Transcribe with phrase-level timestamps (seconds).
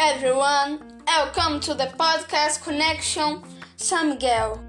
[0.00, 0.78] everyone,
[1.08, 3.42] welcome to the podcast Connection
[3.74, 4.62] San Miguel.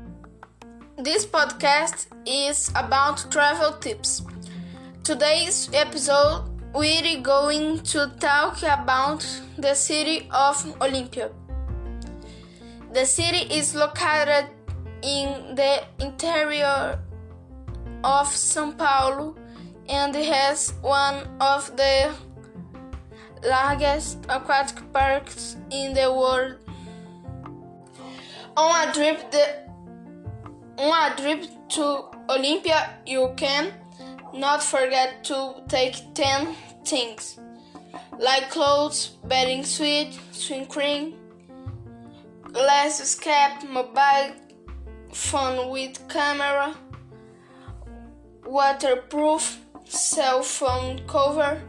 [0.98, 4.24] This podcast is about travel tips.
[5.04, 9.24] Today's episode, we're going to talk about
[9.60, 11.30] the city of Olympia.
[12.92, 14.50] The city is located
[15.04, 17.00] in the interior
[18.04, 19.36] of São Paulo
[19.88, 22.16] and has one of the
[23.44, 26.56] largest aquatic parks in the world.
[28.58, 29.70] On a trip, the,
[30.78, 33.74] on a trip to Olympia, you can
[34.34, 37.40] not forget to take 10 things
[38.20, 41.16] like clothes, bathing suit, swim cream,
[42.52, 44.34] glasses, cap, mobile
[45.14, 46.76] phone with camera,
[48.46, 51.62] waterproof cell phone cover,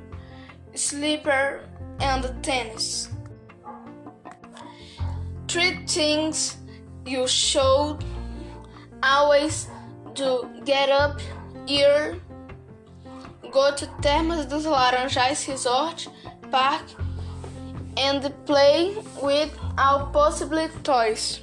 [0.74, 1.60] slipper,
[2.00, 3.08] and tennis.
[5.48, 6.56] Three things
[7.06, 7.98] you should
[9.02, 9.68] always
[10.14, 11.20] do get up
[11.66, 12.16] here,
[13.50, 16.08] go to Termas dos Laranjais Resort
[16.50, 16.82] Park,
[17.96, 21.40] and play with our possible toys.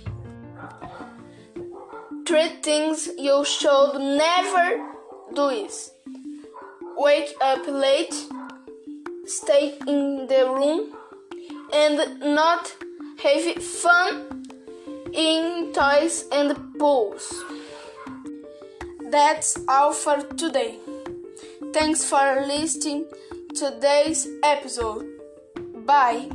[2.26, 4.86] Three things you should never
[5.34, 5.92] do is
[6.98, 8.16] wake up late,
[9.28, 10.96] stay in the room,
[11.74, 12.74] and not
[13.24, 14.46] have fun
[15.14, 17.34] in toys and pools.
[19.12, 20.80] That's all for today.
[21.74, 23.06] Thanks for listening
[23.56, 25.06] to today's episode.
[25.86, 26.30] Bye.